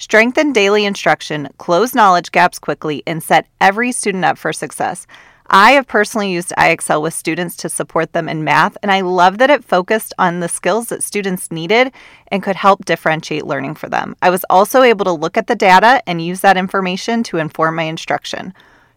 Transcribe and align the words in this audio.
Strengthen 0.00 0.52
daily 0.54 0.86
instruction, 0.86 1.50
close 1.58 1.94
knowledge 1.94 2.32
gaps 2.32 2.58
quickly, 2.58 3.02
and 3.06 3.22
set 3.22 3.46
every 3.60 3.92
student 3.92 4.24
up 4.24 4.38
for 4.38 4.50
success. 4.50 5.06
I 5.48 5.72
have 5.72 5.86
personally 5.86 6.30
used 6.30 6.54
IXL 6.56 7.02
with 7.02 7.12
students 7.12 7.54
to 7.56 7.68
support 7.68 8.14
them 8.14 8.26
in 8.26 8.42
math, 8.42 8.78
and 8.82 8.90
I 8.90 9.02
love 9.02 9.36
that 9.36 9.50
it 9.50 9.62
focused 9.62 10.14
on 10.18 10.40
the 10.40 10.48
skills 10.48 10.86
that 10.88 11.02
students 11.02 11.52
needed 11.52 11.92
and 12.28 12.42
could 12.42 12.56
help 12.56 12.86
differentiate 12.86 13.44
learning 13.44 13.74
for 13.74 13.90
them. 13.90 14.16
I 14.22 14.30
was 14.30 14.42
also 14.48 14.80
able 14.80 15.04
to 15.04 15.12
look 15.12 15.36
at 15.36 15.48
the 15.48 15.54
data 15.54 16.02
and 16.06 16.24
use 16.24 16.40
that 16.40 16.56
information 16.56 17.22
to 17.24 17.36
inform 17.36 17.76
my 17.76 17.82
instruction. 17.82 18.54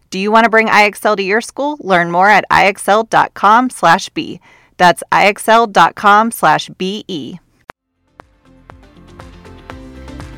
Do 0.08 0.18
you 0.18 0.32
want 0.32 0.44
to 0.44 0.50
bring 0.50 0.68
IXL 0.68 1.18
to 1.18 1.22
your 1.22 1.42
school? 1.42 1.76
Learn 1.80 2.10
more 2.10 2.30
at 2.30 2.46
ixl.com/be. 2.50 4.40
That's 4.78 5.02
ixl.com/be. 5.12 5.60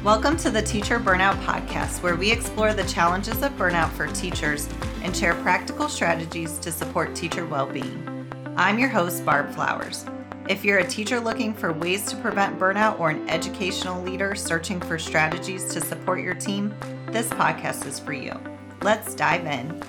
Welcome 0.07 0.37
to 0.37 0.51
the 0.51 0.63
Teacher 0.63 1.01
Burnout 1.01 1.35
Podcast, 1.43 2.01
where 2.01 2.15
we 2.15 2.31
explore 2.31 2.73
the 2.73 2.85
challenges 2.85 3.43
of 3.43 3.51
burnout 3.57 3.91
for 3.91 4.07
teachers 4.07 4.69
and 5.03 5.17
share 5.17 5.35
practical 5.35 5.89
strategies 5.89 6.59
to 6.59 6.71
support 6.71 7.17
teacher 7.17 7.45
well 7.45 7.67
being. 7.67 8.33
I'm 8.57 8.79
your 8.79 8.89
host, 8.89 9.25
Barb 9.25 9.51
Flowers. 9.51 10.07
If 10.49 10.65
you're 10.65 10.79
a 10.79 10.87
teacher 10.87 11.19
looking 11.19 11.53
for 11.53 11.73
ways 11.73 12.05
to 12.05 12.17
prevent 12.19 12.57
burnout 12.57 13.01
or 13.01 13.11
an 13.11 13.29
educational 13.29 14.01
leader 14.01 14.37
searching 14.37 14.79
for 14.79 14.97
strategies 14.97 15.65
to 15.75 15.81
support 15.81 16.21
your 16.21 16.35
team, 16.35 16.73
this 17.09 17.29
podcast 17.31 17.85
is 17.85 17.99
for 17.99 18.13
you. 18.13 18.39
Let's 18.83 19.13
dive 19.13 19.45
in. 19.45 19.83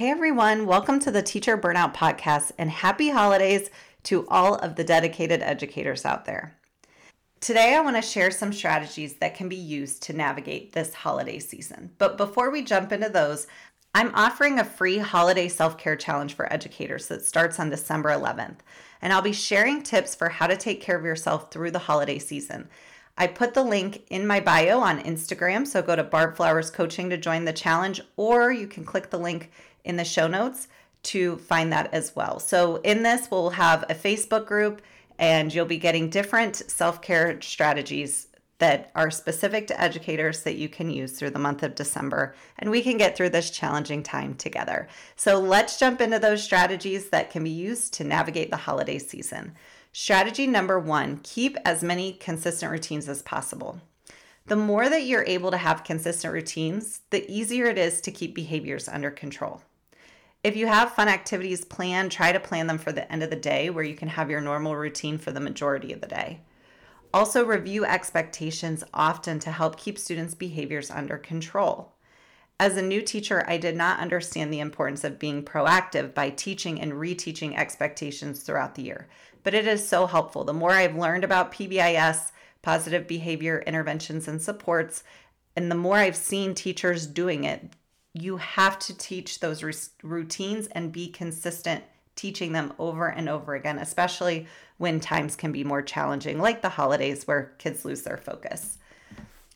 Hey 0.00 0.08
everyone, 0.08 0.64
welcome 0.64 0.98
to 1.00 1.10
the 1.10 1.22
Teacher 1.22 1.58
Burnout 1.58 1.94
Podcast 1.94 2.52
and 2.56 2.70
happy 2.70 3.10
holidays 3.10 3.68
to 4.04 4.26
all 4.28 4.54
of 4.56 4.76
the 4.76 4.84
dedicated 4.84 5.42
educators 5.42 6.04
out 6.04 6.24
there. 6.24 6.56
Today, 7.40 7.74
I 7.74 7.80
want 7.80 7.96
to 7.96 8.02
share 8.02 8.30
some 8.30 8.52
strategies 8.52 9.14
that 9.14 9.34
can 9.34 9.48
be 9.48 9.56
used 9.56 10.02
to 10.02 10.12
navigate 10.12 10.72
this 10.72 10.92
holiday 10.92 11.38
season. 11.38 11.90
But 11.96 12.18
before 12.18 12.50
we 12.50 12.62
jump 12.62 12.92
into 12.92 13.08
those, 13.08 13.46
I'm 13.94 14.14
offering 14.14 14.58
a 14.58 14.64
free 14.64 14.98
holiday 14.98 15.48
self 15.48 15.78
care 15.78 15.96
challenge 15.96 16.34
for 16.34 16.52
educators 16.52 17.08
that 17.08 17.24
starts 17.24 17.58
on 17.58 17.70
December 17.70 18.10
11th. 18.10 18.58
And 19.00 19.12
I'll 19.12 19.22
be 19.22 19.32
sharing 19.32 19.82
tips 19.82 20.14
for 20.14 20.28
how 20.28 20.46
to 20.46 20.56
take 20.56 20.82
care 20.82 20.98
of 20.98 21.04
yourself 21.04 21.50
through 21.50 21.70
the 21.70 21.78
holiday 21.78 22.18
season. 22.18 22.68
I 23.16 23.26
put 23.26 23.54
the 23.54 23.64
link 23.64 24.04
in 24.10 24.26
my 24.26 24.40
bio 24.40 24.80
on 24.80 25.02
Instagram, 25.02 25.66
so 25.66 25.82
go 25.82 25.96
to 25.96 26.04
Barb 26.04 26.36
Flowers 26.36 26.70
Coaching 26.70 27.10
to 27.10 27.16
join 27.16 27.44
the 27.44 27.52
challenge, 27.52 28.00
or 28.16 28.52
you 28.52 28.66
can 28.66 28.84
click 28.84 29.10
the 29.10 29.18
link 29.18 29.50
in 29.84 29.96
the 29.96 30.04
show 30.04 30.28
notes 30.28 30.68
to 31.02 31.38
find 31.38 31.72
that 31.72 31.92
as 31.92 32.14
well. 32.14 32.38
So, 32.38 32.76
in 32.76 33.02
this, 33.02 33.30
we'll 33.30 33.50
have 33.50 33.84
a 33.88 33.94
Facebook 33.94 34.46
group 34.46 34.82
and 35.18 35.52
you'll 35.52 35.66
be 35.66 35.78
getting 35.78 36.08
different 36.10 36.56
self 36.56 37.00
care 37.02 37.40
strategies 37.40 38.28
that 38.58 38.90
are 38.94 39.10
specific 39.10 39.66
to 39.66 39.80
educators 39.80 40.42
that 40.42 40.56
you 40.56 40.68
can 40.68 40.90
use 40.90 41.12
through 41.12 41.30
the 41.30 41.38
month 41.38 41.62
of 41.62 41.74
December. 41.74 42.34
And 42.58 42.70
we 42.70 42.82
can 42.82 42.98
get 42.98 43.16
through 43.16 43.30
this 43.30 43.50
challenging 43.50 44.02
time 44.02 44.34
together. 44.34 44.88
So, 45.16 45.38
let's 45.38 45.78
jump 45.78 46.00
into 46.00 46.18
those 46.18 46.42
strategies 46.42 47.10
that 47.10 47.30
can 47.30 47.44
be 47.44 47.50
used 47.50 47.94
to 47.94 48.04
navigate 48.04 48.50
the 48.50 48.56
holiday 48.56 48.98
season. 48.98 49.54
Strategy 49.92 50.46
number 50.46 50.78
one 50.78 51.18
keep 51.22 51.56
as 51.64 51.82
many 51.82 52.12
consistent 52.12 52.70
routines 52.70 53.08
as 53.08 53.22
possible. 53.22 53.80
The 54.46 54.56
more 54.56 54.88
that 54.88 55.04
you're 55.04 55.24
able 55.24 55.50
to 55.50 55.56
have 55.56 55.84
consistent 55.84 56.32
routines, 56.32 57.00
the 57.10 57.28
easier 57.30 57.66
it 57.66 57.78
is 57.78 58.00
to 58.02 58.10
keep 58.10 58.34
behaviors 58.34 58.88
under 58.88 59.10
control. 59.10 59.62
If 60.42 60.56
you 60.56 60.66
have 60.68 60.94
fun 60.94 61.08
activities 61.08 61.66
planned, 61.66 62.10
try 62.10 62.32
to 62.32 62.40
plan 62.40 62.66
them 62.66 62.78
for 62.78 62.92
the 62.92 63.10
end 63.12 63.22
of 63.22 63.28
the 63.28 63.36
day 63.36 63.68
where 63.68 63.84
you 63.84 63.94
can 63.94 64.08
have 64.08 64.30
your 64.30 64.40
normal 64.40 64.74
routine 64.74 65.18
for 65.18 65.32
the 65.32 65.40
majority 65.40 65.92
of 65.92 66.00
the 66.00 66.06
day. 66.06 66.40
Also, 67.12 67.44
review 67.44 67.84
expectations 67.84 68.82
often 68.94 69.38
to 69.40 69.50
help 69.50 69.76
keep 69.76 69.98
students' 69.98 70.34
behaviors 70.34 70.90
under 70.90 71.18
control. 71.18 71.92
As 72.58 72.76
a 72.76 72.82
new 72.82 73.02
teacher, 73.02 73.44
I 73.46 73.58
did 73.58 73.76
not 73.76 74.00
understand 74.00 74.52
the 74.52 74.60
importance 74.60 75.04
of 75.04 75.18
being 75.18 75.42
proactive 75.42 76.14
by 76.14 76.30
teaching 76.30 76.80
and 76.80 76.92
reteaching 76.92 77.56
expectations 77.56 78.42
throughout 78.42 78.76
the 78.76 78.82
year, 78.82 79.08
but 79.42 79.54
it 79.54 79.66
is 79.66 79.86
so 79.86 80.06
helpful. 80.06 80.44
The 80.44 80.52
more 80.54 80.72
I've 80.72 80.96
learned 80.96 81.24
about 81.24 81.52
PBIS, 81.52 82.32
positive 82.62 83.06
behavior 83.06 83.62
interventions 83.66 84.28
and 84.28 84.40
supports, 84.40 85.02
and 85.56 85.70
the 85.70 85.74
more 85.74 85.96
I've 85.96 86.16
seen 86.16 86.54
teachers 86.54 87.06
doing 87.06 87.44
it, 87.44 87.74
you 88.14 88.36
have 88.38 88.78
to 88.80 88.96
teach 88.96 89.40
those 89.40 89.90
routines 90.02 90.66
and 90.68 90.92
be 90.92 91.08
consistent 91.08 91.84
teaching 92.16 92.52
them 92.52 92.72
over 92.78 93.06
and 93.06 93.28
over 93.28 93.54
again, 93.54 93.78
especially 93.78 94.46
when 94.78 95.00
times 95.00 95.36
can 95.36 95.52
be 95.52 95.64
more 95.64 95.80
challenging, 95.80 96.38
like 96.38 96.60
the 96.60 96.68
holidays 96.68 97.26
where 97.26 97.52
kids 97.58 97.84
lose 97.84 98.02
their 98.02 98.16
focus. 98.18 98.78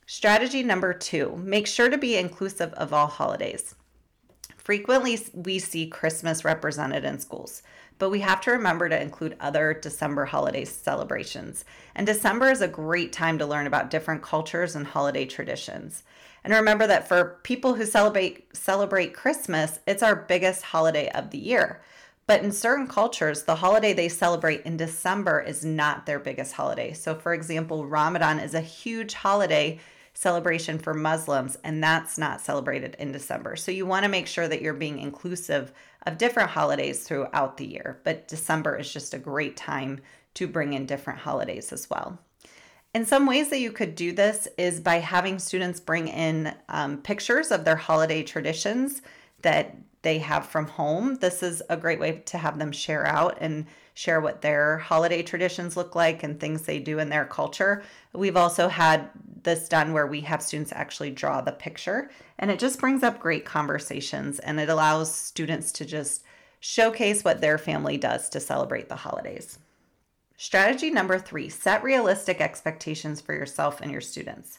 Strategy 0.07 0.63
number 0.63 0.93
two 0.95 1.37
make 1.37 1.67
sure 1.67 1.89
to 1.89 1.99
be 1.99 2.17
inclusive 2.17 2.73
of 2.75 2.93
all 2.93 3.07
holidays. 3.07 3.75
Frequently, 4.57 5.19
we 5.35 5.59
see 5.59 5.87
Christmas 5.87 6.43
represented 6.43 7.05
in 7.05 7.19
schools, 7.19 7.63
but 7.99 8.11
we 8.11 8.21
have 8.21 8.41
to 8.43 8.51
remember 8.51 8.89
to 8.89 9.01
include 9.01 9.37
other 9.41 9.75
December 9.75 10.25
holiday 10.25 10.65
celebrations. 10.65 11.65
And 11.95 12.07
December 12.07 12.51
is 12.51 12.61
a 12.61 12.69
great 12.69 13.13
time 13.13 13.39
to 13.39 13.47
learn 13.47 13.67
about 13.67 13.91
different 13.91 14.23
cultures 14.23 14.75
and 14.75 14.87
holiday 14.87 15.27
traditions. 15.27 16.03
And 16.43 16.53
remember 16.53 16.87
that 16.87 17.09
for 17.09 17.41
people 17.43 17.75
who 17.75 17.87
celebrate 17.87 18.55
celebrate 18.57 19.15
Christmas, 19.15 19.81
it's 19.87 20.03
our 20.03 20.17
biggest 20.17 20.63
holiday 20.63 21.09
of 21.11 21.31
the 21.31 21.39
year. 21.39 21.81
But 22.27 22.43
in 22.43 22.53
certain 22.53 22.87
cultures, 22.87 23.43
the 23.43 23.57
holiday 23.57 23.93
they 23.93 24.09
celebrate 24.09 24.63
in 24.63 24.77
December 24.77 25.41
is 25.41 25.65
not 25.65 26.07
their 26.07 26.19
biggest 26.19 26.55
holiday. 26.55 26.93
So 26.93 27.15
for 27.15 27.35
example, 27.35 27.87
Ramadan 27.87 28.39
is 28.39 28.55
a 28.55 28.61
huge 28.61 29.15
holiday 29.15 29.79
celebration 30.15 30.79
for 30.79 30.95
Muslims 30.95 31.59
and 31.65 31.83
that's 31.83 32.17
not 32.17 32.41
celebrated 32.41 32.97
in 32.99 33.13
December. 33.13 33.57
So 33.57 33.73
you 33.73 33.85
want 33.85 34.05
to 34.05 34.09
make 34.09 34.27
sure 34.27 34.49
that 34.49 34.63
you're 34.63 34.73
being 34.73 34.99
inclusive 34.99 35.73
of 36.07 36.19
different 36.19 36.51
holidays 36.51 37.03
throughout 37.03 37.57
the 37.57 37.67
year, 37.67 38.01
but 38.05 38.29
December 38.29 38.79
is 38.79 38.93
just 38.93 39.13
a 39.13 39.19
great 39.19 39.57
time 39.57 40.01
to 40.35 40.47
bring 40.47 40.73
in 40.73 40.87
different 40.87 41.21
holidays 41.21 41.73
as 41.73 41.89
well. 41.91 42.19
And 42.95 43.09
some 43.09 43.27
ways 43.27 43.51
that 43.51 43.59
you 43.59 43.73
could 43.73 43.97
do 43.97 44.13
this 44.13 44.47
is 44.57 44.79
by 44.81 45.01
having 45.01 45.41
students 45.41 45.81
bring 45.81 46.07
in 46.07 46.55
um, 46.69 46.99
pictures 46.99 47.51
of 47.51 47.65
their 47.65 47.77
holiday 47.77 48.23
traditions 48.23 49.03
that 49.43 49.77
they 50.05 50.19
have 50.19 50.47
from 50.47 50.69
home. 50.69 51.17
This 51.17 51.43
is 51.43 51.63
a 51.69 51.77
great 51.77 51.99
way 51.99 52.23
to 52.27 52.39
have 52.39 52.59
them 52.59 52.71
share 52.71 53.05
out 53.07 53.39
and 53.41 53.67
share 53.95 54.21
what 54.21 54.43
their 54.43 54.79
holiday 54.79 55.23
traditions 55.23 55.77
look 55.77 55.95
like 55.95 56.23
and 56.23 56.39
things 56.39 56.63
they 56.63 56.79
do 56.79 56.99
in 56.99 57.09
their 57.09 57.25
culture. 57.25 57.83
We've 58.13 58.37
also 58.37 58.69
had 58.69 59.11
this 59.43 59.69
done 59.69 59.93
where 59.93 60.07
we 60.07 60.21
have 60.23 60.43
students 60.43 60.73
actually 60.73 61.11
draw 61.11 61.41
the 61.41 61.53
picture, 61.53 62.11
and 62.39 62.51
it 62.51 62.59
just 62.59 62.81
brings 62.81 63.03
up 63.03 63.19
great 63.19 63.45
conversations 63.45 64.39
and 64.39 64.61
it 64.61 64.69
allows 64.69 65.15
students 65.15 65.73
to 65.73 65.85
just 65.85 66.23
showcase 66.61 67.25
what 67.25 67.41
their 67.41 67.59
family 67.59 67.97
does 67.97 68.29
to 68.31 68.41
celebrate 68.41 68.89
the 68.89 68.97
holidays. 68.97 69.59
Strategy 70.37 70.91
number 70.91 71.19
three 71.19 71.49
set 71.49 71.83
realistic 71.83 72.41
expectations 72.41 73.21
for 73.21 73.33
yourself 73.33 73.81
and 73.81 73.91
your 73.91 74.01
students. 74.01 74.59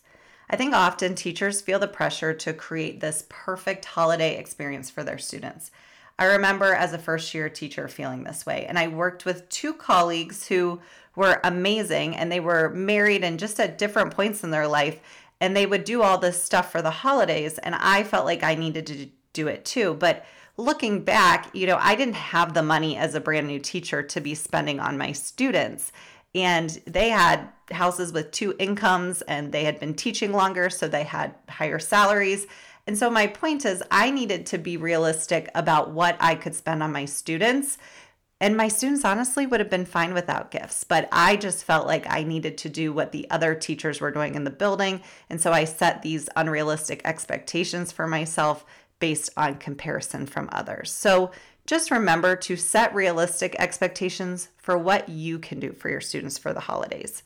I 0.50 0.56
think 0.56 0.73
often 0.73 1.15
teachers 1.15 1.62
feel 1.62 1.80
the 1.80 1.88
pressure 1.88 2.33
to 2.33 2.53
create 2.53 3.00
this 3.00 3.25
perfect 3.30 3.86
holiday 3.86 4.38
experience 4.38 4.89
for 4.89 5.03
their 5.03 5.18
students. 5.18 5.71
I 6.18 6.25
remember 6.25 6.74
as 6.74 6.94
a 6.94 6.97
first 6.97 7.33
year 7.33 7.50
teacher 7.50 7.88
feeling 7.88 8.24
this 8.24 8.45
way, 8.45 8.65
and 8.68 8.80
I 8.80 8.88
worked 8.88 9.25
with 9.25 9.50
two 9.50 9.74
colleagues 9.74 10.47
who 10.47 10.80
were 11.15 11.42
amazing 11.44 12.15
and 12.15 12.31
they 12.31 12.39
were 12.39 12.69
married 12.69 13.24
and 13.24 13.39
just 13.39 13.59
at 13.59 13.77
different 13.77 14.13
points 14.13 14.44
in 14.44 14.51
their 14.51 14.68
life, 14.68 15.00
and 15.42 15.56
they 15.56 15.65
would 15.65 15.83
do 15.83 16.01
all 16.01 16.18
this 16.18 16.42
stuff 16.42 16.71
for 16.71 16.81
the 16.81 16.89
holidays, 16.89 17.57
and 17.57 17.75
I 17.75 18.03
felt 18.03 18.25
like 18.25 18.44
I 18.44 18.56
needed 18.56 18.88
to 18.88 19.07
do 19.33 19.47
it 19.47 19.65
too. 19.65 19.94
But 19.95 20.25
looking 20.57 21.03
back, 21.03 21.50
you 21.53 21.68
know, 21.68 21.77
I 21.80 21.95
didn't 21.95 22.15
have 22.15 22.53
the 22.53 22.63
money 22.63 22.95
as 22.95 23.15
a 23.15 23.19
brand 23.19 23.47
new 23.47 23.59
teacher 23.59 24.01
to 24.01 24.21
be 24.21 24.36
spending 24.36 24.80
on 24.80 24.97
my 24.97 25.12
students. 25.12 25.92
And 26.35 26.69
they 26.85 27.09
had 27.09 27.49
houses 27.71 28.13
with 28.13 28.31
two 28.31 28.55
incomes 28.59 29.23
and 29.23 29.51
they 29.51 29.63
had 29.63 29.79
been 29.79 29.95
teaching 29.95 30.33
longer, 30.33 30.69
so 30.69 30.87
they 30.87 31.03
had 31.05 31.33
higher 31.49 31.79
salaries. 31.79 32.45
And 32.87 32.97
so, 32.97 33.09
my 33.09 33.27
point 33.27 33.65
is, 33.65 33.81
I 33.89 34.11
needed 34.11 34.45
to 34.47 34.59
be 34.59 34.77
realistic 34.77 35.49
about 35.55 35.91
what 35.91 36.17
I 36.19 36.35
could 36.35 36.53
spend 36.55 36.83
on 36.83 36.91
my 36.91 37.05
students 37.05 37.79
And 38.41 38.57
my 38.57 38.67
students 38.67 39.05
honestly 39.05 39.47
would 39.47 39.61
have 39.61 39.69
been 39.69 39.85
fine 39.85 40.13
without 40.13 40.51
gifts, 40.51 40.83
but 40.83 41.07
I 41.11 41.37
just 41.37 41.63
felt 41.63 41.87
like 41.87 42.05
I 42.09 42.23
needed 42.23 42.57
to 42.59 42.69
do 42.69 42.91
what 42.91 43.11
the 43.11 43.29
other 43.31 43.55
teachers 43.55 44.01
were 44.01 44.11
doing 44.11 44.35
in 44.35 44.43
the 44.43 44.49
building. 44.51 45.01
And 45.29 45.39
so 45.39 45.51
I 45.53 45.63
set 45.63 46.01
these 46.01 46.29
unrealistic 46.35 47.01
expectations 47.05 47.91
for 47.93 48.07
myself 48.07 48.65
based 48.99 49.29
on 49.37 49.55
comparison 49.55 50.25
from 50.25 50.49
others. 50.51 50.91
So 50.91 51.31
just 51.65 51.89
remember 51.89 52.35
to 52.35 52.56
set 52.56 52.94
realistic 52.94 53.56
expectations 53.57 54.50
for 54.57 54.77
what 54.77 55.09
you 55.09 55.39
can 55.39 55.59
do 55.59 55.73
for 55.73 55.89
your 55.89 56.01
students 56.01 56.38
for 56.38 56.53
the 56.53 56.59
holidays. 56.59 57.23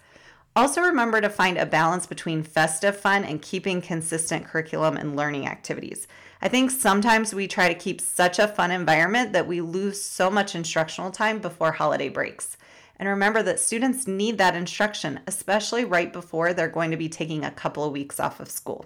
Also, 0.55 0.81
remember 0.81 1.21
to 1.21 1.29
find 1.29 1.57
a 1.57 1.65
balance 1.65 2.07
between 2.07 2.43
festive 2.43 2.97
fun 2.97 3.23
and 3.23 3.41
keeping 3.41 3.81
consistent 3.81 4.45
curriculum 4.45 4.97
and 4.97 5.15
learning 5.15 5.47
activities. 5.47 6.07
I 6.41 6.47
think 6.47 6.71
sometimes 6.71 7.33
we 7.33 7.47
try 7.47 7.67
to 7.67 7.79
keep 7.79 8.01
such 8.01 8.39
a 8.39 8.47
fun 8.47 8.71
environment 8.71 9.33
that 9.33 9.47
we 9.47 9.61
lose 9.61 10.01
so 10.01 10.29
much 10.29 10.55
instructional 10.55 11.11
time 11.11 11.39
before 11.39 11.73
holiday 11.73 12.09
breaks. 12.09 12.57
And 12.97 13.07
remember 13.07 13.43
that 13.43 13.59
students 13.59 14.07
need 14.07 14.37
that 14.37 14.55
instruction, 14.55 15.19
especially 15.27 15.85
right 15.85 16.11
before 16.11 16.53
they're 16.53 16.67
going 16.67 16.91
to 16.91 16.97
be 16.97 17.09
taking 17.09 17.45
a 17.45 17.51
couple 17.51 17.83
of 17.83 17.93
weeks 17.93 18.19
off 18.19 18.39
of 18.39 18.49
school. 18.49 18.85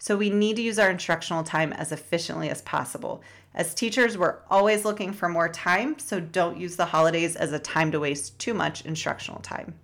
So 0.00 0.16
we 0.16 0.30
need 0.30 0.56
to 0.56 0.62
use 0.62 0.78
our 0.78 0.90
instructional 0.90 1.44
time 1.44 1.74
as 1.74 1.92
efficiently 1.92 2.48
as 2.48 2.62
possible. 2.62 3.22
As 3.54 3.74
teachers, 3.74 4.16
we're 4.16 4.38
always 4.48 4.86
looking 4.86 5.12
for 5.12 5.28
more 5.28 5.50
time, 5.50 5.98
so 5.98 6.18
don't 6.18 6.56
use 6.56 6.76
the 6.76 6.86
holidays 6.86 7.36
as 7.36 7.52
a 7.52 7.58
time 7.58 7.92
to 7.92 8.00
waste 8.00 8.38
too 8.38 8.54
much 8.54 8.86
instructional 8.86 9.42
time. 9.42 9.74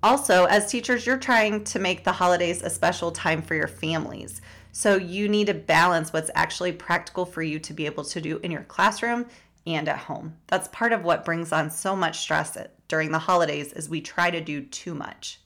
Also, 0.00 0.44
as 0.44 0.70
teachers, 0.70 1.04
you're 1.04 1.18
trying 1.18 1.64
to 1.64 1.80
make 1.80 2.04
the 2.04 2.12
holidays 2.12 2.62
a 2.62 2.70
special 2.70 3.10
time 3.10 3.42
for 3.42 3.56
your 3.56 3.66
families. 3.66 4.40
So 4.70 4.94
you 4.94 5.28
need 5.28 5.48
to 5.48 5.54
balance 5.54 6.12
what's 6.12 6.30
actually 6.36 6.70
practical 6.70 7.26
for 7.26 7.42
you 7.42 7.58
to 7.58 7.72
be 7.72 7.84
able 7.84 8.04
to 8.04 8.20
do 8.20 8.38
in 8.44 8.52
your 8.52 8.62
classroom 8.62 9.26
and 9.66 9.88
at 9.88 9.98
home. 9.98 10.36
That's 10.46 10.68
part 10.68 10.92
of 10.92 11.02
what 11.02 11.24
brings 11.24 11.50
on 11.50 11.68
so 11.70 11.96
much 11.96 12.20
stress 12.20 12.56
during 12.86 13.10
the 13.10 13.18
holidays 13.18 13.72
is 13.72 13.88
we 13.88 14.00
try 14.00 14.30
to 14.30 14.40
do 14.40 14.62
too 14.62 14.94
much. 14.94 15.40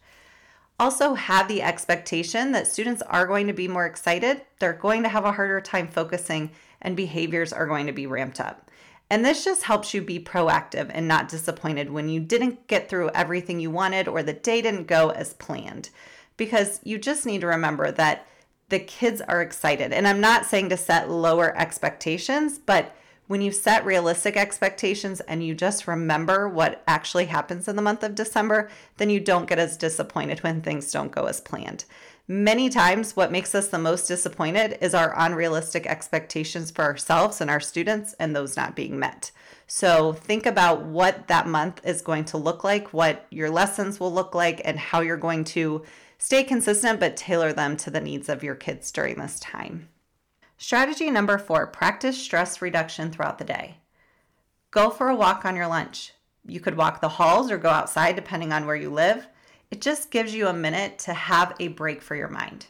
Also 0.82 1.14
have 1.14 1.46
the 1.46 1.62
expectation 1.62 2.50
that 2.50 2.66
students 2.66 3.02
are 3.02 3.24
going 3.24 3.46
to 3.46 3.52
be 3.52 3.68
more 3.68 3.86
excited, 3.86 4.42
they're 4.58 4.72
going 4.72 5.04
to 5.04 5.08
have 5.08 5.24
a 5.24 5.30
harder 5.30 5.60
time 5.60 5.86
focusing 5.86 6.50
and 6.80 6.96
behaviors 6.96 7.52
are 7.52 7.68
going 7.68 7.86
to 7.86 7.92
be 7.92 8.04
ramped 8.04 8.40
up. 8.40 8.68
And 9.08 9.24
this 9.24 9.44
just 9.44 9.62
helps 9.62 9.94
you 9.94 10.02
be 10.02 10.18
proactive 10.18 10.90
and 10.92 11.06
not 11.06 11.28
disappointed 11.28 11.90
when 11.90 12.08
you 12.08 12.18
didn't 12.18 12.66
get 12.66 12.88
through 12.88 13.10
everything 13.10 13.60
you 13.60 13.70
wanted 13.70 14.08
or 14.08 14.24
the 14.24 14.32
day 14.32 14.60
didn't 14.60 14.88
go 14.88 15.10
as 15.10 15.34
planned. 15.34 15.90
Because 16.36 16.80
you 16.82 16.98
just 16.98 17.26
need 17.26 17.42
to 17.42 17.46
remember 17.46 17.92
that 17.92 18.26
the 18.68 18.80
kids 18.80 19.20
are 19.20 19.40
excited. 19.40 19.92
And 19.92 20.08
I'm 20.08 20.20
not 20.20 20.46
saying 20.46 20.70
to 20.70 20.76
set 20.76 21.08
lower 21.08 21.56
expectations, 21.56 22.58
but 22.58 22.92
when 23.32 23.40
you 23.40 23.50
set 23.50 23.86
realistic 23.86 24.36
expectations 24.36 25.20
and 25.20 25.42
you 25.42 25.54
just 25.54 25.88
remember 25.88 26.46
what 26.46 26.82
actually 26.86 27.24
happens 27.24 27.66
in 27.66 27.76
the 27.76 27.80
month 27.80 28.02
of 28.02 28.14
December, 28.14 28.68
then 28.98 29.08
you 29.08 29.18
don't 29.18 29.48
get 29.48 29.58
as 29.58 29.78
disappointed 29.78 30.40
when 30.40 30.60
things 30.60 30.92
don't 30.92 31.12
go 31.12 31.24
as 31.24 31.40
planned. 31.40 31.86
Many 32.28 32.68
times, 32.68 33.16
what 33.16 33.32
makes 33.32 33.54
us 33.54 33.68
the 33.68 33.78
most 33.78 34.06
disappointed 34.06 34.76
is 34.82 34.92
our 34.92 35.14
unrealistic 35.16 35.86
expectations 35.86 36.70
for 36.70 36.84
ourselves 36.84 37.40
and 37.40 37.48
our 37.48 37.58
students 37.58 38.14
and 38.18 38.36
those 38.36 38.54
not 38.54 38.76
being 38.76 38.98
met. 38.98 39.30
So, 39.66 40.12
think 40.12 40.44
about 40.44 40.84
what 40.84 41.26
that 41.28 41.46
month 41.46 41.80
is 41.86 42.02
going 42.02 42.26
to 42.26 42.36
look 42.36 42.64
like, 42.64 42.92
what 42.92 43.26
your 43.30 43.48
lessons 43.48 43.98
will 43.98 44.12
look 44.12 44.34
like, 44.34 44.60
and 44.62 44.78
how 44.78 45.00
you're 45.00 45.16
going 45.16 45.44
to 45.44 45.82
stay 46.18 46.44
consistent 46.44 47.00
but 47.00 47.16
tailor 47.16 47.54
them 47.54 47.78
to 47.78 47.90
the 47.90 48.02
needs 48.02 48.28
of 48.28 48.44
your 48.44 48.56
kids 48.56 48.92
during 48.92 49.16
this 49.16 49.40
time. 49.40 49.88
Strategy 50.62 51.10
number 51.10 51.38
four 51.38 51.66
practice 51.66 52.16
stress 52.16 52.62
reduction 52.62 53.10
throughout 53.10 53.38
the 53.38 53.44
day. 53.44 53.78
Go 54.70 54.90
for 54.90 55.08
a 55.08 55.16
walk 55.16 55.44
on 55.44 55.56
your 55.56 55.66
lunch. 55.66 56.12
You 56.46 56.60
could 56.60 56.76
walk 56.76 57.00
the 57.00 57.08
halls 57.08 57.50
or 57.50 57.58
go 57.58 57.68
outside 57.68 58.14
depending 58.14 58.52
on 58.52 58.64
where 58.64 58.76
you 58.76 58.88
live. 58.88 59.26
It 59.72 59.80
just 59.80 60.12
gives 60.12 60.32
you 60.32 60.46
a 60.46 60.52
minute 60.52 61.00
to 61.00 61.14
have 61.14 61.56
a 61.58 61.66
break 61.66 62.00
for 62.00 62.14
your 62.14 62.28
mind. 62.28 62.66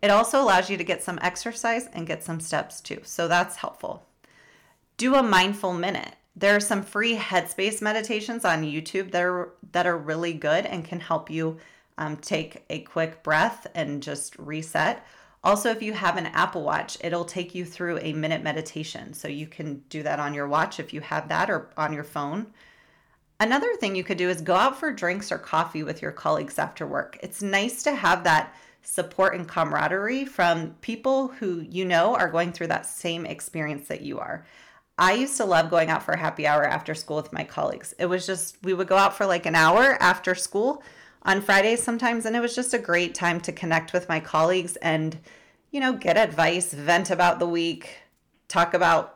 It 0.00 0.10
also 0.10 0.40
allows 0.40 0.70
you 0.70 0.78
to 0.78 0.84
get 0.84 1.02
some 1.02 1.18
exercise 1.20 1.86
and 1.92 2.06
get 2.06 2.24
some 2.24 2.40
steps 2.40 2.80
too, 2.80 3.02
so 3.02 3.28
that's 3.28 3.56
helpful. 3.56 4.06
Do 4.96 5.14
a 5.14 5.22
mindful 5.22 5.74
minute. 5.74 6.14
There 6.34 6.56
are 6.56 6.60
some 6.60 6.82
free 6.82 7.14
headspace 7.14 7.82
meditations 7.82 8.46
on 8.46 8.64
YouTube 8.64 9.10
that 9.10 9.22
are, 9.22 9.52
that 9.72 9.86
are 9.86 9.98
really 9.98 10.32
good 10.32 10.64
and 10.64 10.82
can 10.82 10.98
help 10.98 11.28
you 11.28 11.58
um, 11.98 12.16
take 12.16 12.64
a 12.70 12.80
quick 12.80 13.22
breath 13.22 13.66
and 13.74 14.02
just 14.02 14.34
reset. 14.38 15.04
Also, 15.44 15.70
if 15.70 15.82
you 15.82 15.92
have 15.92 16.16
an 16.16 16.26
Apple 16.26 16.62
Watch, 16.62 16.96
it'll 17.02 17.26
take 17.26 17.54
you 17.54 17.66
through 17.66 17.98
a 17.98 18.14
minute 18.14 18.42
meditation. 18.42 19.12
So 19.12 19.28
you 19.28 19.46
can 19.46 19.82
do 19.90 20.02
that 20.02 20.18
on 20.18 20.32
your 20.32 20.48
watch 20.48 20.80
if 20.80 20.94
you 20.94 21.02
have 21.02 21.28
that 21.28 21.50
or 21.50 21.68
on 21.76 21.92
your 21.92 22.02
phone. 22.02 22.46
Another 23.38 23.76
thing 23.76 23.94
you 23.94 24.04
could 24.04 24.16
do 24.16 24.30
is 24.30 24.40
go 24.40 24.54
out 24.54 24.80
for 24.80 24.90
drinks 24.90 25.30
or 25.30 25.36
coffee 25.36 25.82
with 25.82 26.00
your 26.00 26.12
colleagues 26.12 26.58
after 26.58 26.86
work. 26.86 27.18
It's 27.22 27.42
nice 27.42 27.82
to 27.82 27.94
have 27.94 28.24
that 28.24 28.54
support 28.80 29.34
and 29.34 29.46
camaraderie 29.46 30.24
from 30.24 30.70
people 30.80 31.28
who 31.28 31.60
you 31.60 31.84
know 31.84 32.14
are 32.14 32.30
going 32.30 32.52
through 32.52 32.68
that 32.68 32.86
same 32.86 33.26
experience 33.26 33.88
that 33.88 34.00
you 34.00 34.18
are. 34.18 34.46
I 34.96 35.14
used 35.14 35.36
to 35.38 35.44
love 35.44 35.70
going 35.70 35.90
out 35.90 36.04
for 36.04 36.12
a 36.12 36.18
happy 36.18 36.46
hour 36.46 36.64
after 36.64 36.94
school 36.94 37.16
with 37.16 37.32
my 37.32 37.44
colleagues. 37.44 37.92
It 37.98 38.06
was 38.06 38.26
just, 38.26 38.56
we 38.62 38.72
would 38.72 38.86
go 38.86 38.96
out 38.96 39.16
for 39.16 39.26
like 39.26 39.44
an 39.44 39.56
hour 39.56 39.98
after 40.00 40.34
school 40.34 40.82
on 41.24 41.40
Fridays 41.40 41.82
sometimes, 41.82 42.26
and 42.26 42.36
it 42.36 42.40
was 42.40 42.54
just 42.54 42.74
a 42.74 42.78
great 42.78 43.14
time 43.14 43.40
to 43.42 43.52
connect 43.52 43.92
with 43.92 44.08
my 44.08 44.20
colleagues 44.20 44.76
and, 44.76 45.18
you 45.70 45.80
know, 45.80 45.92
get 45.92 46.16
advice, 46.16 46.72
vent 46.72 47.10
about 47.10 47.38
the 47.38 47.46
week, 47.46 47.98
talk 48.48 48.74
about 48.74 49.14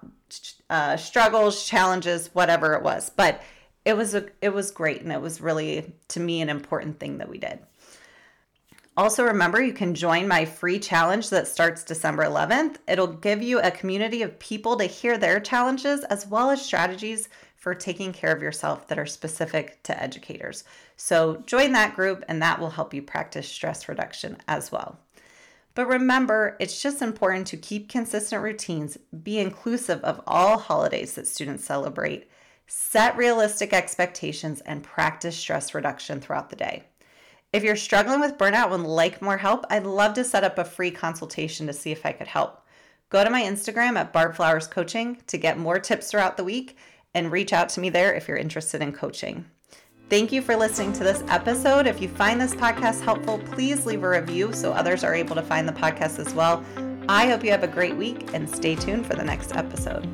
uh, 0.70 0.96
struggles, 0.96 1.66
challenges, 1.66 2.30
whatever 2.34 2.74
it 2.74 2.82
was. 2.82 3.10
But 3.10 3.42
it 3.84 3.96
was 3.96 4.14
a, 4.14 4.26
it 4.42 4.52
was 4.52 4.70
great 4.70 5.02
and 5.02 5.12
it 5.12 5.20
was 5.20 5.40
really 5.40 5.92
to 6.08 6.20
me 6.20 6.40
an 6.40 6.48
important 6.48 6.98
thing 7.00 7.18
that 7.18 7.28
we 7.28 7.38
did. 7.38 7.58
Also, 8.96 9.22
remember 9.24 9.62
you 9.62 9.72
can 9.72 9.94
join 9.94 10.26
my 10.26 10.44
free 10.44 10.78
challenge 10.78 11.30
that 11.30 11.46
starts 11.46 11.84
December 11.84 12.24
11th. 12.24 12.78
It'll 12.88 13.06
give 13.06 13.40
you 13.40 13.60
a 13.60 13.70
community 13.70 14.22
of 14.22 14.38
people 14.40 14.76
to 14.76 14.84
hear 14.84 15.16
their 15.16 15.38
challenges 15.38 16.02
as 16.04 16.26
well 16.26 16.50
as 16.50 16.60
strategies 16.60 17.28
for 17.58 17.74
taking 17.74 18.12
care 18.12 18.32
of 18.32 18.42
yourself 18.42 18.88
that 18.88 18.98
are 18.98 19.06
specific 19.06 19.82
to 19.82 20.02
educators. 20.02 20.64
So, 20.96 21.42
join 21.46 21.72
that 21.72 21.94
group 21.94 22.24
and 22.28 22.40
that 22.40 22.60
will 22.60 22.70
help 22.70 22.94
you 22.94 23.02
practice 23.02 23.48
stress 23.48 23.88
reduction 23.88 24.36
as 24.46 24.72
well. 24.72 24.98
But 25.74 25.86
remember, 25.86 26.56
it's 26.58 26.82
just 26.82 27.02
important 27.02 27.46
to 27.48 27.56
keep 27.56 27.88
consistent 27.88 28.42
routines, 28.42 28.96
be 29.22 29.38
inclusive 29.38 30.02
of 30.02 30.20
all 30.26 30.58
holidays 30.58 31.14
that 31.14 31.26
students 31.26 31.64
celebrate 31.64 32.28
set 32.68 33.16
realistic 33.16 33.72
expectations, 33.72 34.60
and 34.60 34.82
practice 34.82 35.36
stress 35.36 35.74
reduction 35.74 36.20
throughout 36.20 36.50
the 36.50 36.56
day. 36.56 36.84
If 37.50 37.64
you're 37.64 37.76
struggling 37.76 38.20
with 38.20 38.36
burnout 38.36 38.72
and 38.72 38.86
like 38.86 39.22
more 39.22 39.38
help, 39.38 39.64
I'd 39.70 39.86
love 39.86 40.12
to 40.14 40.24
set 40.24 40.44
up 40.44 40.58
a 40.58 40.64
free 40.64 40.90
consultation 40.90 41.66
to 41.66 41.72
see 41.72 41.90
if 41.90 42.04
I 42.04 42.12
could 42.12 42.26
help. 42.26 42.62
Go 43.08 43.24
to 43.24 43.30
my 43.30 43.42
Instagram 43.42 43.96
at 43.96 44.12
Barb 44.12 44.34
Flowers 44.34 44.66
Coaching 44.66 45.16
to 45.28 45.38
get 45.38 45.58
more 45.58 45.78
tips 45.78 46.10
throughout 46.10 46.36
the 46.36 46.44
week 46.44 46.76
and 47.18 47.30
reach 47.32 47.52
out 47.52 47.68
to 47.70 47.80
me 47.80 47.90
there 47.90 48.14
if 48.14 48.28
you're 48.28 48.36
interested 48.36 48.80
in 48.80 48.92
coaching. 48.92 49.44
Thank 50.08 50.32
you 50.32 50.40
for 50.40 50.56
listening 50.56 50.94
to 50.94 51.04
this 51.04 51.22
episode. 51.28 51.86
If 51.86 52.00
you 52.00 52.08
find 52.08 52.40
this 52.40 52.54
podcast 52.54 53.02
helpful, 53.02 53.38
please 53.40 53.84
leave 53.84 54.02
a 54.02 54.08
review 54.08 54.54
so 54.54 54.72
others 54.72 55.04
are 55.04 55.14
able 55.14 55.34
to 55.34 55.42
find 55.42 55.68
the 55.68 55.72
podcast 55.72 56.18
as 56.18 56.32
well. 56.32 56.64
I 57.10 57.26
hope 57.26 57.44
you 57.44 57.50
have 57.50 57.62
a 57.62 57.68
great 57.68 57.96
week 57.96 58.32
and 58.32 58.48
stay 58.48 58.74
tuned 58.74 59.06
for 59.06 59.14
the 59.14 59.24
next 59.24 59.54
episode. 59.54 60.06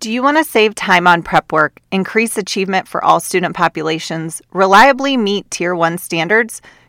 Do 0.00 0.12
you 0.12 0.22
want 0.22 0.36
to 0.36 0.44
save 0.44 0.74
time 0.74 1.06
on 1.06 1.22
prep 1.22 1.50
work, 1.50 1.80
increase 1.90 2.36
achievement 2.36 2.86
for 2.86 3.02
all 3.02 3.20
student 3.20 3.56
populations, 3.56 4.42
reliably 4.52 5.16
meet 5.16 5.50
Tier 5.50 5.74
1 5.74 5.96
standards? 5.96 6.60